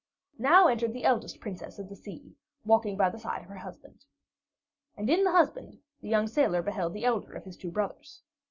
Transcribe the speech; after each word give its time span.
Now 0.39 0.67
entered 0.67 0.93
the 0.93 1.03
eldest 1.05 1.39
Princess 1.39 1.77
of 1.77 1.87
the 1.87 1.95
Sea, 1.95 2.35
walking 2.65 2.97
by 2.97 3.11
the 3.11 3.19
side 3.19 3.43
of 3.43 3.49
her 3.49 3.59
husband. 3.59 4.03
And 4.97 5.07
in 5.11 5.23
the 5.23 5.31
husband 5.31 5.77
the 6.01 6.09
young 6.09 6.25
sailor 6.25 6.63
beheld 6.63 6.93
the 6.95 7.05
elder 7.05 7.33
of 7.33 7.45
his 7.45 7.55
two 7.55 7.69
brothers. 7.69 8.23